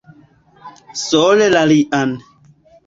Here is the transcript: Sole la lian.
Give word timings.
Sole 1.03 1.51
la 1.57 1.63
lian. 1.73 2.19